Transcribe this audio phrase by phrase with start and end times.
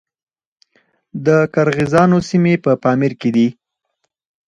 [1.25, 3.47] د قرغیزانو سیمې په پامیر کې دي